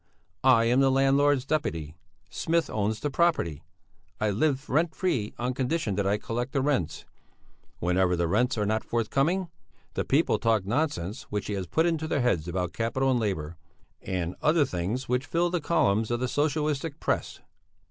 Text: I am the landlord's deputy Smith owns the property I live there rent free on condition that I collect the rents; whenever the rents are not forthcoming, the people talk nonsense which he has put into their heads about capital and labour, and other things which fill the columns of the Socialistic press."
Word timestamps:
I 0.43 0.63
am 0.63 0.79
the 0.79 0.89
landlord's 0.89 1.45
deputy 1.45 1.95
Smith 2.31 2.71
owns 2.71 2.99
the 3.01 3.11
property 3.11 3.61
I 4.19 4.31
live 4.31 4.65
there 4.65 4.73
rent 4.73 4.95
free 4.95 5.35
on 5.37 5.53
condition 5.53 5.93
that 5.93 6.07
I 6.07 6.17
collect 6.17 6.53
the 6.53 6.61
rents; 6.61 7.05
whenever 7.77 8.15
the 8.15 8.27
rents 8.27 8.57
are 8.57 8.65
not 8.65 8.83
forthcoming, 8.83 9.49
the 9.93 10.03
people 10.03 10.39
talk 10.39 10.65
nonsense 10.65 11.27
which 11.29 11.45
he 11.45 11.53
has 11.53 11.67
put 11.67 11.85
into 11.85 12.07
their 12.07 12.21
heads 12.21 12.47
about 12.47 12.73
capital 12.73 13.11
and 13.11 13.19
labour, 13.19 13.57
and 14.01 14.33
other 14.41 14.65
things 14.65 15.07
which 15.07 15.27
fill 15.27 15.51
the 15.51 15.61
columns 15.61 16.09
of 16.09 16.19
the 16.19 16.27
Socialistic 16.27 16.99
press." 16.99 17.39